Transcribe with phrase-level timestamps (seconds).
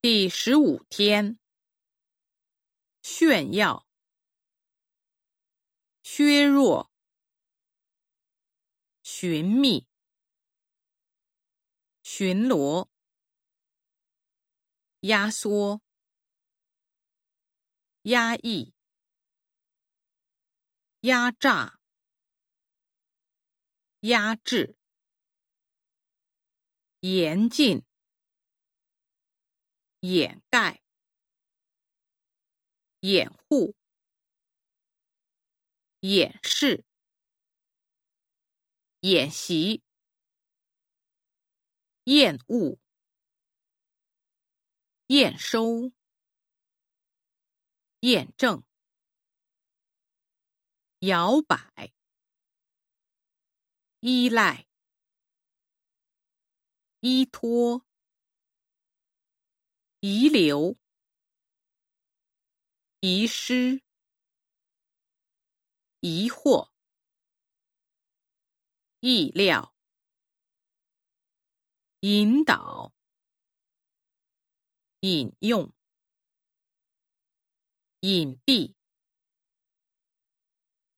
[0.00, 1.40] 第十五天，
[3.02, 3.84] 炫耀、
[6.04, 6.92] 削弱、
[9.02, 9.88] 寻觅、
[12.00, 12.88] 巡逻、
[15.00, 15.82] 压缩、
[18.02, 18.72] 压抑、
[21.00, 21.80] 压榨、
[24.02, 24.76] 压制、
[27.00, 27.87] 严禁。
[30.00, 30.80] 掩盖、
[33.00, 33.74] 掩护、
[36.00, 36.84] 掩饰、
[39.00, 39.82] 演习、
[42.04, 42.78] 厌恶、
[45.08, 45.92] 验收、
[48.00, 48.62] 验证、
[51.00, 51.92] 摇摆、
[54.00, 54.66] 依赖、
[57.00, 57.87] 依托。
[60.00, 60.76] 遗留、
[63.00, 63.82] 遗失、
[65.98, 66.70] 疑惑、
[69.00, 69.74] 意料、
[72.00, 72.92] 引导、
[75.00, 75.72] 引用、
[78.00, 78.74] 隐蔽、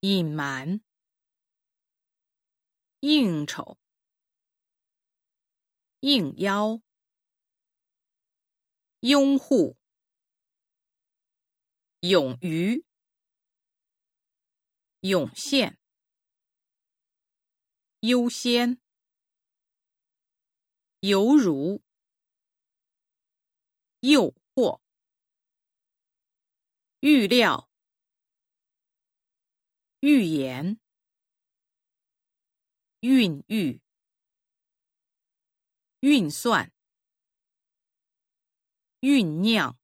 [0.00, 0.80] 隐瞒、
[2.98, 3.78] 应酬、
[6.00, 6.87] 应邀。
[9.00, 9.76] 拥护、
[12.00, 12.84] 勇于、
[15.02, 15.78] 涌现、
[18.00, 18.80] 优先、
[20.98, 21.80] 犹如、
[24.00, 24.80] 诱惑、
[26.98, 27.70] 预料、
[30.00, 30.80] 预言、
[32.98, 33.80] 孕育、
[36.00, 36.77] 运算。
[39.00, 39.76] 酝酿。